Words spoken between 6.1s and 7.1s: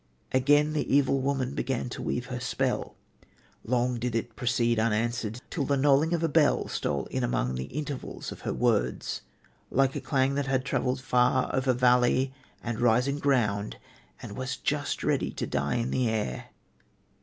of a bell stole